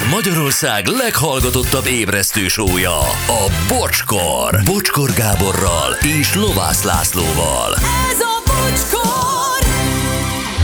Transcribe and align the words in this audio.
Ez 0.00 0.06
Magyarország 0.10 0.86
leghallgatottabb 0.86 1.86
ébresztő 1.86 2.48
sója, 2.48 2.98
a 3.26 3.52
Bocskor. 3.68 4.60
Bocskor 4.64 5.10
Gáborral 5.12 5.92
és 6.20 6.34
Lovász 6.34 6.82
Lászlóval. 6.82 7.74
Ez 8.10 8.20
a 8.20 8.42
bocskor! 8.46 9.68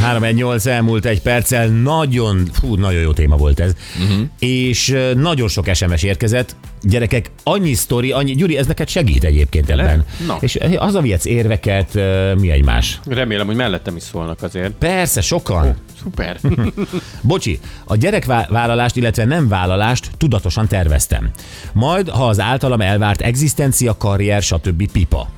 318 0.00 0.66
elmúlt 0.66 1.04
egy 1.04 1.22
perccel, 1.22 1.68
nagyon, 1.68 2.48
fú, 2.52 2.74
nagyon 2.74 3.00
jó 3.00 3.12
téma 3.12 3.36
volt 3.36 3.60
ez. 3.60 3.72
Uh-huh. 4.02 4.26
És 4.38 4.96
nagyon 5.14 5.48
sok 5.48 5.74
SMS 5.74 6.02
érkezett. 6.02 6.56
Gyerekek, 6.82 7.30
annyi 7.42 7.74
sztori, 7.74 8.12
annyi, 8.12 8.34
Gyuri, 8.34 8.56
ez 8.56 8.66
neked 8.66 8.88
segít 8.88 9.24
egyébként 9.24 9.70
ebben. 9.70 10.04
Na. 10.26 10.36
És 10.40 10.58
az 10.76 10.94
a 10.94 11.00
viec 11.00 11.24
érveket, 11.24 11.94
ö, 11.94 12.34
mi 12.34 12.50
egymás. 12.50 13.00
Remélem, 13.06 13.46
hogy 13.46 13.56
mellettem 13.56 13.96
is 13.96 14.02
szólnak 14.02 14.42
azért. 14.42 14.72
Persze, 14.72 15.20
sokan. 15.20 15.76
Szuper. 16.02 16.40
Bocsi, 17.22 17.58
a 17.84 17.96
gyerekvállalást, 17.96 18.96
illetve 18.96 19.24
nem 19.24 19.48
vállalást 19.48 20.10
tudatosan 20.16 20.68
terveztem. 20.68 21.30
Majd, 21.72 22.08
ha 22.08 22.28
az 22.28 22.40
általam 22.40 22.80
elvárt 22.80 23.20
egzisztencia, 23.20 23.96
karrier, 23.96 24.42
stb. 24.42 24.90
pipa. 24.92 25.28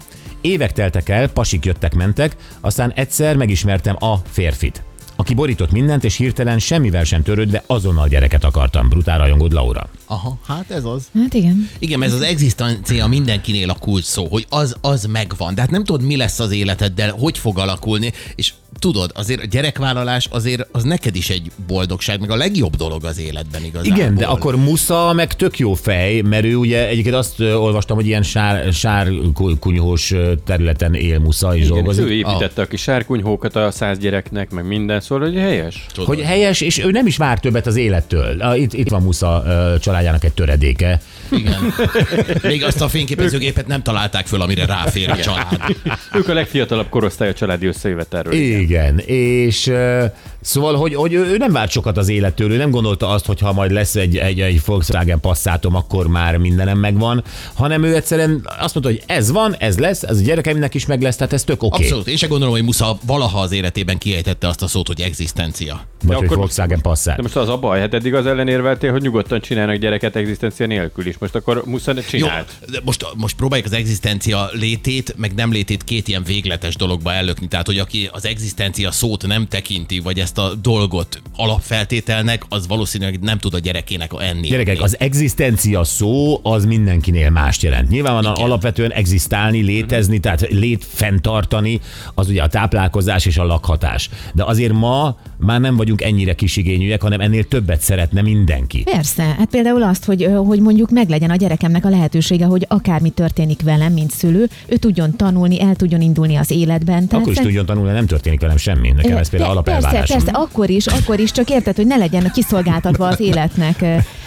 Évek 0.41 0.73
teltek 0.73 1.09
el, 1.09 1.29
pasik 1.29 1.65
jöttek-mentek, 1.65 2.37
aztán 2.60 2.93
egyszer 2.95 3.37
megismertem 3.37 3.96
a 3.98 4.16
férfit 4.30 4.82
aki 5.20 5.34
borított 5.34 5.70
mindent, 5.70 6.04
és 6.04 6.16
hirtelen 6.16 6.58
semmivel 6.58 7.04
sem 7.04 7.22
törődve 7.22 7.62
azonnal 7.66 8.09
gyereket 8.09 8.45
akartam. 8.45 8.88
Brutál 8.88 9.18
rajongód 9.18 9.52
Laura. 9.52 9.88
Aha, 10.06 10.38
hát 10.46 10.70
ez 10.70 10.84
az. 10.84 11.10
Hát 11.14 11.34
igen. 11.34 11.70
Igen, 11.78 12.02
ez 12.02 12.12
az 12.12 12.20
egzisztencia 12.20 13.06
mindenkinél 13.06 13.70
a 13.70 13.74
kulcs 13.74 14.04
szó, 14.04 14.26
hogy 14.26 14.46
az, 14.48 14.76
az 14.80 15.04
megvan. 15.04 15.54
De 15.54 15.60
hát 15.60 15.70
nem 15.70 15.84
tudod, 15.84 16.06
mi 16.06 16.16
lesz 16.16 16.38
az 16.38 16.50
életeddel, 16.50 17.10
hogy 17.10 17.38
fog 17.38 17.59
alakulni, 17.59 18.12
és 18.34 18.52
tudod, 18.78 19.10
azért 19.14 19.42
a 19.42 19.46
gyerekvállalás 19.46 20.27
azért 20.30 20.66
az 20.73 20.82
neked 20.82 21.16
is 21.16 21.30
egy 21.30 21.50
boldogság, 21.66 22.20
meg 22.20 22.30
a 22.30 22.37
legjobb 22.37 22.77
dolog 22.77 23.04
az 23.04 23.18
életben 23.18 23.64
igazából. 23.64 23.96
Igen, 23.98 24.14
de 24.14 24.27
akkor 24.27 24.56
Musza 24.56 25.12
meg 25.12 25.34
tök 25.34 25.59
jó 25.59 25.74
fej, 25.74 26.21
mert 26.21 26.45
ő 26.45 26.54
ugye 26.57 26.88
egyébként 26.88 27.15
azt 27.15 27.40
olvastam, 27.40 27.96
hogy 27.96 28.06
ilyen 28.06 28.23
sár, 28.23 28.73
sár 28.73 29.09
ku- 29.34 29.59
kunyhós 29.59 30.10
ö, 30.12 30.32
területen 30.45 30.95
él 30.95 31.18
Musza 31.18 31.56
és 31.56 31.62
Igen, 31.65 31.74
dolgozik. 31.74 32.04
ő 32.04 32.12
építette 32.12 32.62
a 32.62 32.66
kis 32.66 32.80
sárkunyhókat 32.82 33.56
a 33.56 33.71
száz 33.71 33.99
gyereknek, 33.99 34.51
meg 34.51 34.66
minden, 34.66 35.01
szóval, 35.01 35.29
hogy 35.29 35.37
helyes. 35.38 35.87
Tudod. 35.93 36.09
Hogy 36.09 36.21
helyes, 36.21 36.60
és 36.60 36.79
ő 36.84 36.90
nem 36.90 37.06
is 37.06 37.16
vár 37.16 37.40
többet 37.40 37.66
az 37.66 37.76
élettől. 37.76 38.40
Ah, 38.40 38.60
Itt, 38.60 38.73
itt 38.73 38.88
van 38.88 39.02
Musza 39.02 39.43
családjának 39.80 40.24
egy 40.24 40.32
töredéke. 40.32 41.01
Igen. 41.30 41.74
Még 42.43 42.65
azt 42.65 42.80
a 42.80 42.88
fényképezőgépet 42.88 43.66
nem 43.66 43.82
találták 43.82 44.26
föl, 44.26 44.40
amire 44.40 44.66
ráfér 44.66 45.10
a 45.10 45.16
család. 45.16 45.76
Ők 46.15 46.29
a 46.29 46.32
legfiatalabb 46.34 46.88
korosztály 46.88 47.29
a 47.29 47.32
családi 47.32 47.66
összejövetelről. 47.66 48.32
Igen, 48.32 48.60
és 49.07 49.66
ö, 49.66 50.05
szóval, 50.41 50.74
hogy, 50.74 50.95
hogy 50.95 51.13
ő 51.13 51.24
ő 51.24 51.37
nem 51.37 51.52
várt 51.52 51.71
sokat 51.71 51.97
az 51.97 52.09
élettől, 52.09 52.52
ő 52.52 52.57
nem 52.57 52.71
gondolta 52.71 53.09
azt, 53.09 53.27
hogy 53.27 53.41
ha 53.41 53.52
majd 53.52 53.71
lesz 53.71 53.97
egy, 53.97 54.16
egy, 54.16 54.41
egy 54.41 54.61
Volkswagen 54.65 55.21
passzátom, 55.21 55.74
akkor 55.74 56.07
már 56.07 56.37
mindenem 56.37 56.79
megvan, 56.79 57.24
hanem 57.55 57.83
ő 57.83 57.95
egyszerűen 57.95 58.49
azt 58.59 58.74
mondta, 58.74 58.93
hogy 58.93 59.02
ez 59.07 59.30
van, 59.30 59.55
ez 59.59 59.79
lesz, 59.79 60.02
ez 60.02 60.19
a 60.19 60.23
gyerekeimnek 60.23 60.74
is 60.74 60.87
meg 60.87 61.02
lesz, 61.02 61.16
tehát 61.16 61.33
ez 61.33 61.45
tök 61.45 61.63
oké. 61.63 61.66
Okay. 61.66 61.87
Abszolút. 61.87 62.07
Én 62.09 62.16
se 62.16 62.27
gondolom, 62.27 62.55
hogy 62.55 62.65
Musza 62.65 62.99
valaha 63.07 63.41
az 63.41 63.52
életében 63.52 63.99
kiejtette 63.99 64.49
azt 64.49 64.62
a 64.62 64.66
szót, 64.66 64.87
hogy 64.87 65.00
egzisztencia. 65.00 65.81
Vagy 66.05 66.16
hogy 66.16 66.25
akkor- 66.25 66.37
Volkswagen 66.37 66.81
passzát. 66.81 67.16
De 67.16 67.22
most 67.22 67.37
az 67.37 67.49
a 67.49 67.56
baj, 67.56 67.81
hát 67.81 67.94
eddig 67.94 68.15
az 68.15 68.27
ellenérveltél, 68.27 68.91
hogy 68.91 69.03
nyugodtan 69.03 69.41
csinálnak 69.41 69.77
gyereket 69.77 70.16
egzisztencia 70.16 70.66
nélkül 70.66 71.06
is. 71.06 71.19
Most 71.19 71.34
akkor 71.34 71.62
Musza 71.65 71.93
ne 71.93 72.00
Jó, 72.00 72.27
csinált. 72.27 72.53
de 72.71 72.81
most, 72.84 73.06
most 73.16 73.37
próbáljuk 73.37 73.66
az 73.66 73.72
egzisztencia 73.72 74.49
létét, 74.53 75.15
meg 75.16 75.34
nem 75.34 75.53
létét 75.53 75.84
két 75.84 76.09
ilyen 76.09 76.22
végletes 76.22 76.77
dologba 76.77 77.12
ellökni. 77.12 77.49
Tehát, 77.49 77.66
hogy 77.66 77.78
aki 77.78 78.09
az 78.12 78.27
egzisztencia 78.27 78.57
szót 78.91 79.26
nem 79.26 79.47
tekinti, 79.48 79.98
vagy 79.98 80.19
ezt 80.19 80.38
a 80.38 80.54
dolgot 80.54 81.22
alapfeltételnek, 81.37 82.44
az 82.48 82.66
valószínűleg 82.66 83.20
nem 83.20 83.38
tud 83.38 83.54
a 83.54 83.59
gyerekének 83.59 84.10
enni. 84.19 84.48
Gyerekek, 84.48 84.82
az 84.82 84.97
egzisztencia 84.98 85.84
szó 85.84 86.41
az 86.42 86.65
mindenkinél 86.65 87.31
mást 87.31 87.62
jelent. 87.62 87.88
Nyilvánvalóan 87.88 88.34
Igen. 88.34 88.47
alapvetően 88.47 88.92
egzisztálni, 88.92 89.60
létezni, 89.60 90.19
tehát 90.19 90.41
lét 90.50 90.84
fenntartani, 90.88 91.81
az 92.15 92.28
ugye 92.28 92.43
a 92.43 92.47
táplálkozás 92.47 93.27
és 93.27 93.37
a 93.37 93.44
lakhatás. 93.44 94.10
De 94.34 94.44
azért 94.44 94.72
ma 94.72 95.16
már 95.37 95.60
nem 95.60 95.77
vagyunk 95.77 96.03
ennyire 96.03 96.34
kisigényűek, 96.34 97.03
hanem 97.03 97.21
ennél 97.21 97.44
többet 97.44 97.81
szeretne 97.81 98.22
mindenki. 98.22 98.83
Persze, 98.83 99.22
hát 99.22 99.49
például 99.50 99.83
azt, 99.83 100.04
hogy, 100.04 100.28
hogy 100.47 100.60
mondjuk 100.60 100.91
meglegyen 100.91 101.31
a 101.31 101.37
gyerekemnek 101.37 101.84
a 101.84 101.88
lehetősége, 101.88 102.44
hogy 102.44 102.65
akármi 102.69 103.10
történik 103.10 103.62
velem, 103.62 103.93
mint 103.93 104.10
szülő, 104.10 104.49
ő 104.66 104.77
tudjon 104.77 105.16
tanulni, 105.16 105.60
el 105.60 105.75
tudjon 105.75 106.00
indulni 106.00 106.37
az 106.37 106.50
életben. 106.50 107.09
Tehát 107.09 107.25
Akkor 107.25 107.33
is 107.33 107.38
tudjon 107.38 107.66
tanulni, 107.66 107.93
nem 107.93 108.06
történik 108.06 108.41
velem 108.48 108.56
semmi. 108.56 108.91
Nekem 108.91 109.16
ez 109.16 109.28
például 109.28 109.54
Pe- 109.54 109.64
Persze, 109.64 109.88
alapelvárás. 109.88 110.10
persze, 110.10 110.31
akkor 110.31 110.70
is, 110.70 110.86
akkor 110.86 111.19
is, 111.20 111.31
csak 111.32 111.50
érted, 111.50 111.76
hogy 111.76 111.86
ne 111.86 111.97
legyen 111.97 112.31
kiszolgáltatva 112.34 113.06
az 113.06 113.20
életnek. 113.20 113.84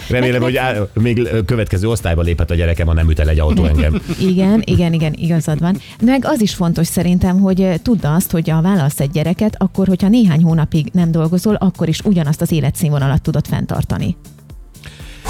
Remélem, 0.08 0.42
hogy 0.42 0.56
á, 0.56 0.74
még 0.94 1.28
következő 1.46 1.88
osztályba 1.88 2.22
léphet 2.22 2.50
a 2.50 2.54
gyerekem, 2.54 2.86
ha 2.86 2.92
nem 2.92 3.10
üt 3.10 3.18
el 3.18 3.28
egy 3.28 3.38
autó 3.38 3.64
engem. 3.64 4.02
Igen, 4.30 4.62
igen, 4.64 4.92
igen, 4.92 5.12
igazad 5.16 5.60
van. 5.60 5.76
Meg 6.02 6.24
az 6.26 6.40
is 6.40 6.54
fontos 6.54 6.86
szerintem, 6.86 7.40
hogy 7.40 7.80
tudd 7.82 8.06
azt, 8.06 8.30
hogy 8.30 8.48
ha 8.48 8.62
válasz 8.62 9.00
egy 9.00 9.10
gyereket, 9.10 9.54
akkor, 9.58 9.86
hogyha 9.86 10.08
néhány 10.08 10.42
hónapig 10.42 10.86
nem 10.92 11.10
dolgozol, 11.10 11.54
akkor 11.54 11.88
is 11.88 12.00
ugyanazt 12.00 12.40
az 12.40 12.52
életszínvonalat 12.52 13.22
tudod 13.22 13.46
fenntartani. 13.46 14.16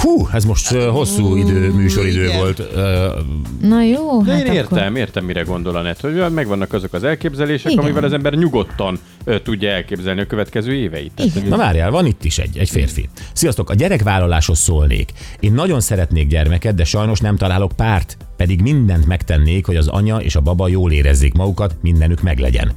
Hú, 0.03 0.27
ez 0.33 0.45
most 0.45 0.67
hosszú 0.73 1.35
idő, 1.35 1.71
műsoridő 1.73 2.23
Igen. 2.23 2.37
volt. 2.37 2.59
Ö, 2.59 3.19
Na 3.61 3.83
jó, 3.83 4.21
De 4.23 4.31
hát 4.31 4.41
én 4.41 4.47
akkor... 4.47 4.77
értem, 4.77 4.95
értem, 4.95 5.25
mire 5.25 5.41
gondol 5.41 5.75
a 5.75 5.81
net, 5.81 5.99
hogy 6.01 6.23
megvannak 6.33 6.73
azok 6.73 6.93
az 6.93 7.03
elképzelések, 7.03 7.71
Igen. 7.71 7.83
amivel 7.83 8.03
az 8.03 8.13
ember 8.13 8.33
nyugodtan 8.33 8.99
tudja 9.43 9.69
elképzelni 9.69 10.21
a 10.21 10.25
következő 10.25 10.73
éveit. 10.73 11.11
Tehát, 11.15 11.35
Igen. 11.35 11.47
Na 11.49 11.57
várjál, 11.57 11.91
van 11.91 12.05
itt 12.05 12.23
is 12.23 12.37
egy, 12.37 12.57
egy 12.57 12.69
férfi. 12.69 13.09
Sziasztok, 13.33 13.69
a 13.69 13.73
gyerekvállaláshoz 13.73 14.59
szólnék. 14.59 15.11
Én 15.39 15.53
nagyon 15.53 15.79
szeretnék 15.79 16.27
gyermeket, 16.27 16.75
de 16.75 16.83
sajnos 16.83 17.19
nem 17.19 17.35
találok 17.37 17.71
párt. 17.75 18.17
Pedig 18.37 18.61
mindent 18.61 19.05
megtennék, 19.05 19.65
hogy 19.65 19.75
az 19.75 19.87
anya 19.87 20.17
és 20.17 20.35
a 20.35 20.41
baba 20.41 20.67
jól 20.67 20.91
érezzék 20.91 21.33
magukat, 21.33 21.75
mindenük 21.81 22.21
meglegyen. 22.21 22.71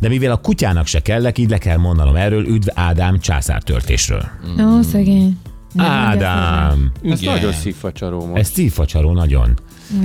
De 0.00 0.08
mivel 0.08 0.30
a 0.30 0.36
kutyának 0.36 0.86
se 0.86 1.00
kellek, 1.00 1.38
így 1.38 1.50
le 1.50 1.58
kell 1.58 1.76
mondanom 1.76 2.16
erről, 2.16 2.46
üdv 2.46 2.68
Ádám 2.74 3.18
császártörtésről. 3.20 4.22
Ó, 4.60 4.82
szegény. 4.82 5.38
Nem, 5.72 5.86
Ádám! 5.86 6.92
Ez 7.04 7.22
Igen. 7.22 7.34
nagyon 7.34 7.52
szívfacsaró 7.52 8.26
most. 8.26 8.40
Ez 8.40 8.48
szívfacsaró 8.48 9.12
nagyon. 9.12 9.58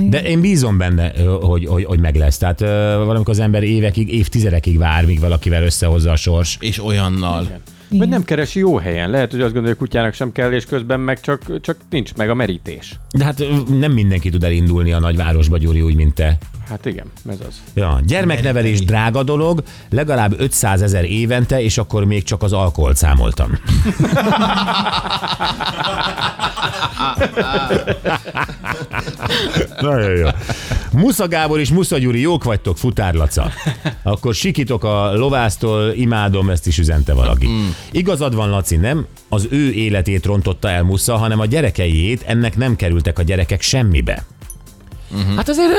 De 0.08 0.22
én 0.22 0.40
bízom 0.40 0.78
benne, 0.78 1.12
hogy, 1.40 1.66
hogy, 1.66 1.84
hogy 1.84 2.00
meg 2.00 2.16
lesz. 2.16 2.38
Tehát 2.38 2.60
valamikor 3.04 3.28
az 3.28 3.38
ember 3.38 3.62
évekig, 3.62 4.12
évtizedekig 4.12 4.78
vár, 4.78 5.06
míg 5.06 5.20
valakivel 5.20 5.62
összehozza 5.62 6.10
a 6.10 6.16
sors. 6.16 6.56
És 6.60 6.84
olyannal. 6.84 7.46
Vagy 7.88 8.08
nem 8.08 8.24
keresi 8.24 8.58
jó 8.58 8.76
helyen. 8.76 9.10
Lehet, 9.10 9.30
hogy 9.30 9.40
azt 9.40 9.52
gondolja, 9.52 9.76
hogy 9.78 9.88
kutyának 9.88 10.14
sem 10.14 10.32
kell, 10.32 10.52
és 10.52 10.64
közben 10.64 11.00
meg 11.00 11.20
csak, 11.20 11.60
csak 11.60 11.76
nincs 11.90 12.14
meg 12.14 12.30
a 12.30 12.34
merítés. 12.34 12.98
De 13.10 13.24
hát 13.24 13.44
nem 13.78 13.92
mindenki 13.92 14.30
tud 14.30 14.44
elindulni 14.44 14.92
a 14.92 14.98
nagyvárosba, 14.98 15.58
Gyuri, 15.58 15.80
úgy, 15.80 15.94
mint 15.94 16.14
te. 16.14 16.38
Hát 16.68 16.86
igen, 16.86 17.06
ez 17.28 17.38
az. 17.48 17.62
Ja, 17.74 18.00
gyermeknevelés 18.06 18.84
drága 18.84 19.22
dolog, 19.22 19.62
legalább 19.90 20.40
500 20.40 20.82
ezer 20.82 21.04
évente, 21.04 21.62
és 21.62 21.78
akkor 21.78 22.04
még 22.04 22.22
csak 22.22 22.42
az 22.42 22.52
alkoholt 22.52 22.96
számoltam. 22.96 23.58
Nagyon 29.80 30.16
jó. 30.16 30.28
Musza 30.92 31.28
Gábor 31.28 31.60
és 31.60 31.70
Musza 31.70 31.98
Gyuri, 31.98 32.20
jók 32.20 32.44
vagytok, 32.44 32.78
futárlaca. 32.78 33.50
Akkor 34.02 34.34
sikítok 34.34 34.84
a 34.84 35.14
lovásztól, 35.14 35.92
imádom, 35.92 36.50
ezt 36.50 36.66
is 36.66 36.78
üzente 36.78 37.14
valaki. 37.14 37.48
Igazad 37.90 38.34
van, 38.34 38.50
Laci, 38.50 38.76
nem 38.76 39.06
az 39.28 39.46
ő 39.50 39.72
életét 39.72 40.24
rontotta 40.24 40.70
el 40.70 40.82
Musza, 40.82 41.16
hanem 41.16 41.40
a 41.40 41.46
gyerekeiét, 41.46 42.22
ennek 42.26 42.56
nem 42.56 42.76
kerültek 42.76 43.18
a 43.18 43.22
gyerekek 43.22 43.60
semmibe. 43.60 44.24
Hát 45.36 45.48
azért 45.48 45.70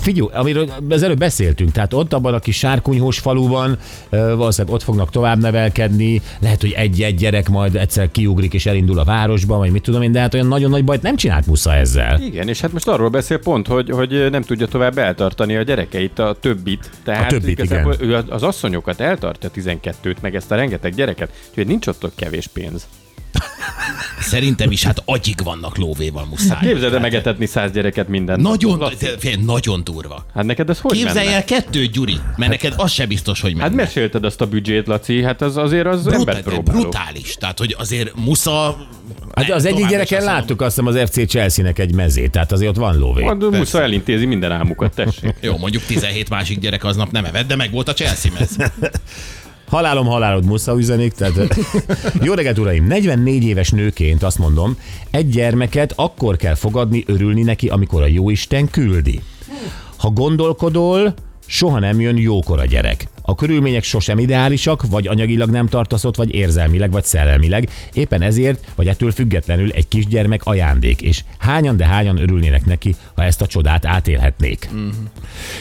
figyelj, 0.00 0.28
amiről 0.32 0.68
az 0.88 1.02
előbb 1.02 1.18
beszéltünk, 1.18 1.72
tehát 1.72 1.94
ott 1.94 2.12
abban 2.12 2.34
a 2.34 2.38
kis 2.38 2.56
sárkunyhós 2.56 3.18
faluban 3.18 3.78
valószínűleg 4.10 4.74
ott 4.74 4.82
fognak 4.82 5.10
tovább 5.10 5.40
nevelkedni, 5.40 6.22
lehet, 6.40 6.60
hogy 6.60 6.72
egy-egy 6.72 7.14
gyerek 7.14 7.48
majd 7.48 7.76
egyszer 7.76 8.10
kiugrik 8.10 8.54
és 8.54 8.66
elindul 8.66 8.98
a 8.98 9.04
városba, 9.04 9.56
vagy 9.56 9.70
mit 9.70 9.82
tudom 9.82 10.02
én, 10.02 10.12
de 10.12 10.20
hát 10.20 10.34
olyan 10.34 10.46
nagyon 10.46 10.70
nagy 10.70 10.84
bajt 10.84 11.02
nem 11.02 11.16
csinált 11.16 11.46
Musza 11.46 11.74
ezzel. 11.74 12.20
Igen, 12.20 12.48
és 12.48 12.60
hát 12.60 12.72
most 12.72 12.88
arról 12.88 13.08
beszél 13.08 13.38
pont, 13.38 13.66
hogy, 13.66 13.90
hogy 13.90 14.30
nem 14.30 14.42
tudja 14.42 14.66
tovább 14.66 14.98
eltartani 14.98 15.56
a 15.56 15.62
gyerekeit, 15.62 16.18
a 16.18 16.36
többit. 16.40 16.90
Tehát 17.04 17.28
többit, 17.28 17.48
igazából 17.48 17.94
ő 18.00 18.24
az 18.28 18.42
asszonyokat 18.42 19.00
eltartja 19.00 19.50
12-t, 19.54 20.16
meg 20.20 20.34
ezt 20.34 20.50
a 20.50 20.54
rengeteg 20.54 20.94
gyereket, 20.94 21.30
úgyhogy 21.48 21.66
nincs 21.66 21.86
ott 21.86 22.04
ott 22.04 22.14
kevés 22.14 22.46
pénz. 22.46 22.86
Szerintem 24.20 24.70
is 24.70 24.84
hát 24.84 25.02
agyig 25.04 25.34
vannak 25.44 25.76
lóvéval 25.76 26.24
muszáj. 26.30 26.58
Képzeld 26.66 26.94
el 26.94 27.00
megetetni 27.00 27.46
száz 27.46 27.72
gyereket 27.72 28.08
minden. 28.08 28.40
Nagyon, 28.40 28.90
figyelj, 29.18 29.44
nagyon 29.44 29.84
durva. 29.84 30.24
Hát 30.34 30.44
neked 30.44 30.70
ez 30.70 30.80
hogy 30.80 30.96
Képzelj 30.96 31.24
menne? 31.24 31.36
el 31.36 31.44
kettőt, 31.44 31.90
Gyuri, 31.92 32.16
mert 32.36 32.50
neked 32.50 32.74
az 32.76 32.90
se 32.92 33.06
biztos, 33.06 33.40
hogy 33.40 33.52
Hát 33.58 33.68
menne. 33.70 33.82
mesélted 33.82 34.24
azt 34.24 34.40
a 34.40 34.46
büdzsét, 34.46 34.86
Laci, 34.86 35.22
hát 35.22 35.42
az 35.42 35.56
azért 35.56 35.86
az 35.86 36.02
Brutál, 36.02 36.18
embert 36.18 36.42
próbáló. 36.42 36.80
brutális. 36.80 37.34
Tehát, 37.34 37.58
hogy 37.58 37.74
azért 37.78 38.12
musza... 38.16 38.76
Hát 39.34 39.50
az 39.50 39.64
egyik 39.64 39.76
tovább 39.76 39.90
gyereken 39.90 40.24
láttuk 40.24 40.60
azt 40.60 40.78
hiszem 40.80 40.94
az 40.94 41.10
FC 41.10 41.26
Chelsea-nek 41.28 41.78
egy 41.78 41.94
mezét, 41.94 42.30
tehát 42.30 42.52
azért 42.52 42.70
ott 42.70 42.76
van 42.76 42.98
lóvé. 42.98 43.24
Majd 43.24 43.50
Musza 43.50 43.82
elintézi 43.82 44.26
minden 44.26 44.52
álmukat, 44.52 44.94
tessék. 44.94 45.34
Jó, 45.40 45.56
mondjuk 45.56 45.82
17 45.82 46.28
másik 46.28 46.58
gyerek 46.58 46.84
aznap 46.84 47.10
nem 47.10 47.24
evett, 47.24 47.46
de 47.46 47.56
meg 47.56 47.70
volt 47.70 47.88
a 47.88 47.92
Chelsea 47.92 48.32
mez. 48.38 48.56
Halálom, 49.70 50.06
halálod 50.06 50.44
musza 50.44 50.76
üzenik. 50.76 51.12
Tehát, 51.12 51.56
jó 52.24 52.34
reggelt, 52.34 52.58
uraim! 52.58 52.86
44 52.86 53.44
éves 53.44 53.70
nőként 53.70 54.22
azt 54.22 54.38
mondom, 54.38 54.76
egy 55.10 55.28
gyermeket 55.28 55.92
akkor 55.96 56.36
kell 56.36 56.54
fogadni, 56.54 57.04
örülni 57.06 57.42
neki, 57.42 57.68
amikor 57.68 58.02
a 58.02 58.06
jóisten 58.06 58.70
küldi. 58.70 59.20
Ha 59.96 60.10
gondolkodol, 60.10 61.14
soha 61.46 61.78
nem 61.78 62.00
jön 62.00 62.16
jókor 62.16 62.58
a 62.58 62.64
gyerek. 62.64 63.08
A 63.22 63.34
körülmények 63.34 63.82
sosem 63.82 64.18
ideálisak, 64.18 64.88
vagy 64.88 65.06
anyagilag 65.06 65.50
nem 65.50 65.66
tartaszott, 65.66 66.16
vagy 66.16 66.34
érzelmileg, 66.34 66.90
vagy 66.90 67.04
szellemileg. 67.04 67.68
Éppen 67.92 68.22
ezért, 68.22 68.72
vagy 68.74 68.88
ettől 68.88 69.10
függetlenül 69.10 69.70
egy 69.70 69.88
kisgyermek 69.88 70.44
ajándék, 70.44 71.02
és 71.02 71.24
hányan, 71.38 71.76
de 71.76 71.86
hányan 71.86 72.18
örülnének 72.18 72.64
neki, 72.64 72.94
ha 73.14 73.24
ezt 73.24 73.42
a 73.42 73.46
csodát 73.46 73.86
átélhetnék. 73.86 74.68
Mm-hmm. 74.72 74.90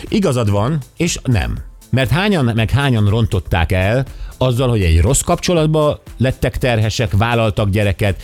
Igazad 0.08 0.50
van, 0.50 0.78
és 0.98 1.20
nem. 1.24 1.69
Mert 1.90 2.10
hányan 2.10 2.52
meg 2.56 2.70
hányan 2.70 3.10
rontották 3.10 3.72
el 3.72 4.06
azzal, 4.38 4.70
hogy 4.70 4.82
egy 4.82 5.02
rossz 5.02 5.22
kapcsolatba 5.22 6.02
lettek 6.18 6.58
terhesek, 6.58 7.12
vállaltak 7.18 7.70
gyereket, 7.70 8.22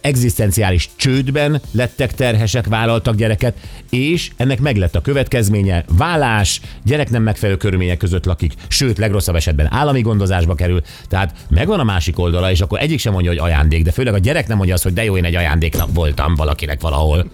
egzisztenciális 0.00 0.90
csődben 0.96 1.60
lettek 1.70 2.14
terhesek, 2.14 2.66
vállaltak 2.66 3.14
gyereket, 3.14 3.54
és 3.90 4.30
ennek 4.36 4.60
meg 4.60 4.76
lett 4.76 4.94
a 4.94 5.00
következménye, 5.00 5.84
vállás, 5.88 6.60
gyerek 6.84 7.10
nem 7.10 7.22
megfelelő 7.22 7.58
körülmények 7.58 7.96
között 7.96 8.24
lakik, 8.24 8.52
sőt, 8.68 8.98
legrosszabb 8.98 9.34
esetben 9.34 9.72
állami 9.72 10.00
gondozásba 10.00 10.54
kerül, 10.54 10.82
tehát 11.08 11.36
megvan 11.48 11.80
a 11.80 11.84
másik 11.84 12.18
oldala, 12.18 12.50
és 12.50 12.60
akkor 12.60 12.80
egyik 12.80 12.98
sem 12.98 13.12
mondja, 13.12 13.30
hogy 13.30 13.40
ajándék, 13.40 13.82
de 13.82 13.92
főleg 13.92 14.14
a 14.14 14.18
gyerek 14.18 14.48
nem 14.48 14.56
mondja 14.56 14.74
azt, 14.74 14.82
hogy 14.82 14.92
de 14.92 15.04
jó, 15.04 15.16
én 15.16 15.24
egy 15.24 15.34
ajándéknak 15.34 15.88
voltam 15.94 16.34
valakinek 16.34 16.80
valahol, 16.80 17.30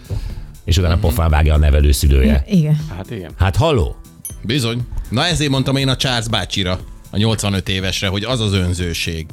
és 0.64 0.78
utána 0.78 0.96
pofán 0.96 1.30
vágja 1.30 1.54
a 1.54 1.58
nevelőszülője. 1.58 2.44
Igen. 2.46 2.76
Hát 2.96 3.10
igen. 3.10 3.30
Hát 3.38 3.56
halló? 3.56 3.96
Bizony. 4.42 4.80
Na 5.12 5.26
ezért 5.26 5.50
mondtam 5.50 5.76
én 5.76 5.88
a 5.88 5.96
Charles 5.96 6.28
bácsira, 6.28 6.78
a 7.10 7.16
85 7.16 7.68
évesre, 7.68 8.08
hogy 8.08 8.24
az 8.24 8.40
az 8.40 8.52
önzőség. 8.52 9.26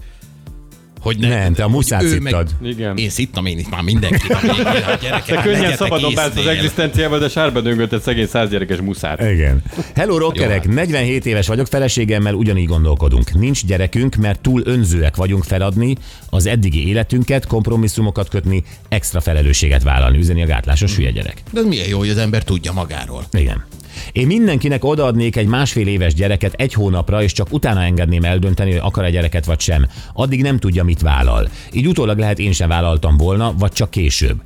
Hogy 1.02 1.18
Nem, 1.18 1.54
te 1.54 1.64
a 1.64 1.68
muszát 1.68 2.08
szittad. 2.08 2.50
Igen. 2.64 2.98
Én 2.98 3.10
szittam 3.10 3.46
én 3.46 3.58
itt 3.60 3.70
már 3.70 3.82
mindenki. 3.82 4.32
A 4.32 4.98
gyerekek, 5.02 5.26
Te 5.26 5.42
könnyen 5.42 5.76
szabadon 5.76 6.14
bánsz 6.14 6.36
az 6.36 6.46
egzisztenciával, 6.48 7.20
de 7.20 7.30
sárba 7.30 7.62
döngölted 7.62 8.02
szegény 8.02 8.28
százgyerekes 8.28 8.78
muszát. 8.78 9.22
Igen. 9.22 9.64
Hello 9.96 10.18
rockerek, 10.18 10.68
47 10.68 11.26
éves 11.26 11.48
vagyok, 11.48 11.68
feleségemmel 11.68 12.34
ugyanígy 12.34 12.68
gondolkodunk. 12.68 13.34
Nincs 13.34 13.66
gyerekünk, 13.66 14.16
mert 14.16 14.40
túl 14.42 14.62
önzőek 14.66 15.16
vagyunk 15.16 15.44
feladni 15.44 15.96
az 16.30 16.46
eddigi 16.46 16.88
életünket, 16.88 17.48
kompromisszumokat 17.48 18.30
kötni, 18.30 18.64
extra 18.90 19.22
felelősséget 19.22 19.84
vállalni, 19.84 20.18
üzeni 20.18 20.44
a 20.44 20.46
gátlásos 20.46 20.96
hülye 20.96 21.12
gyerek. 21.12 21.42
De 21.52 21.62
milyen 21.62 21.88
jó, 21.88 21.98
hogy 21.98 22.10
az 22.10 22.18
ember 22.18 22.44
tudja 22.44 22.72
magáról. 22.72 23.24
Igen. 23.32 23.66
Én 24.12 24.28
mindenkinek 24.28 24.84
odaadnék 24.84 25.36
egy 25.36 25.48
másfél 25.48 25.88
éves 25.88 26.14
gyereket 26.14 26.54
egy 26.54 26.74
hónapra, 26.74 27.24
és 27.24 27.32
csak 27.32 27.48
utána 27.52 27.82
engedném 27.82 28.24
eldönteni, 28.24 28.72
hogy 28.72 28.82
akar-e 28.84 29.10
gyereket 29.10 29.46
vagy 29.46 29.60
sem. 29.60 29.88
Addig 30.14 30.42
nem 30.42 30.58
tudja, 30.58 30.84
mit 30.90 31.02
vállal. 31.02 31.50
Így 31.72 31.88
utólag 31.88 32.18
lehet 32.18 32.40
én 32.40 32.52
sem 32.52 32.70
vállaltam 32.70 33.18
volna, 33.18 33.54
vagy 33.58 33.72
csak 33.72 33.90
később. 33.90 34.42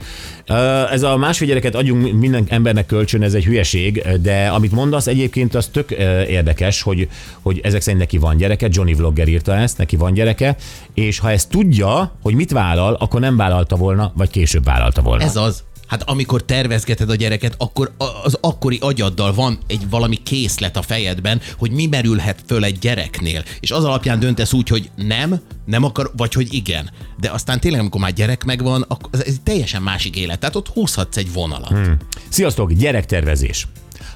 Ez 0.91 1.03
a 1.03 1.17
másfél 1.17 1.47
gyereket 1.47 1.75
adjunk 1.75 2.13
minden 2.19 2.45
embernek 2.47 2.85
kölcsön, 2.85 3.21
ez 3.23 3.33
egy 3.33 3.45
hülyeség, 3.45 4.03
de 4.21 4.47
amit 4.47 4.71
mondasz 4.71 5.07
egyébként, 5.07 5.55
az 5.55 5.67
tök 5.67 5.91
érdekes, 6.27 6.81
hogy, 6.81 7.07
hogy 7.41 7.59
ezek 7.63 7.81
szerint 7.81 8.01
neki 8.01 8.17
van 8.17 8.37
gyereke, 8.37 8.67
Johnny 8.71 8.93
Vlogger 8.93 9.27
írta 9.27 9.55
ezt, 9.55 9.77
neki 9.77 9.95
van 9.95 10.13
gyereke, 10.13 10.55
és 10.93 11.19
ha 11.19 11.31
ezt 11.31 11.49
tudja, 11.49 12.11
hogy 12.21 12.33
mit 12.33 12.51
vállal, 12.51 12.93
akkor 12.93 13.19
nem 13.19 13.37
vállalta 13.37 13.75
volna, 13.75 14.11
vagy 14.15 14.29
később 14.29 14.63
vállalta 14.63 15.01
volna. 15.01 15.23
Ez 15.23 15.35
az. 15.35 15.63
Hát 15.87 16.03
amikor 16.03 16.43
tervezgeted 16.43 17.09
a 17.09 17.15
gyereket, 17.15 17.55
akkor 17.57 17.91
az 18.23 18.37
akkori 18.41 18.77
agyaddal 18.81 19.33
van 19.33 19.57
egy 19.67 19.89
valami 19.89 20.15
készlet 20.23 20.77
a 20.77 20.81
fejedben, 20.81 21.41
hogy 21.57 21.71
mi 21.71 21.85
merülhet 21.85 22.43
föl 22.47 22.63
egy 22.63 22.79
gyereknél. 22.79 23.43
És 23.59 23.71
az 23.71 23.83
alapján 23.83 24.19
döntesz 24.19 24.53
úgy, 24.53 24.67
hogy 24.67 24.89
nem, 24.95 25.39
nem 25.65 25.83
akar, 25.83 26.11
vagy 26.17 26.33
hogy 26.33 26.53
igen. 26.53 26.89
De 27.19 27.29
aztán 27.29 27.59
tényleg, 27.59 27.79
amikor 27.79 28.01
már 28.01 28.13
gyerek 28.13 28.43
megvan, 28.43 28.85
akkor 28.87 29.09
ez 29.11 29.19
egy 29.25 29.41
teljesen 29.41 29.81
másik 29.81 30.15
élet. 30.15 30.39
Tehát 30.39 30.55
ott 30.55 30.67
húzhatsz 30.67 31.17
egy 31.17 31.33
vonalat. 31.33 31.69
Hmm. 31.69 31.97
Sziasztok, 32.29 32.71
gyerektervezés. 32.71 33.67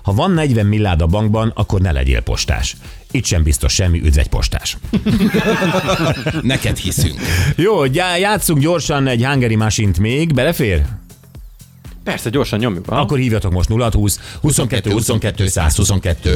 Ha 0.04 0.14
van 0.14 0.32
40 0.32 0.66
milliárd 0.66 1.02
a 1.02 1.06
bankban, 1.06 1.52
akkor 1.56 1.82
ne 1.82 1.92
legyél 1.92 2.22
postás. 2.22 2.76
Itt 3.12 3.26
sem 3.26 3.44
biztos 3.44 3.74
semmi, 3.74 4.02
üdv 4.04 4.18
egy 4.18 4.28
postás. 4.28 4.78
Neked 6.42 6.78
hiszünk. 6.78 7.20
Jó, 7.56 7.86
já- 7.86 8.20
játsszunk 8.20 8.60
gyorsan 8.60 9.08
egy 9.08 9.24
Hungary 9.26 9.56
machine 9.56 9.92
még, 10.00 10.34
belefér? 10.34 10.86
Persze, 12.08 12.30
gyorsan 12.30 12.60
nyomjuk. 12.60 12.86
ha? 12.90 13.00
Akkor 13.00 13.18
hívjatok 13.18 13.52
most 13.52 13.70
0 13.70 13.90
20 13.90 14.20
22 14.42 14.90
22 14.90 15.48
122. 15.48 16.36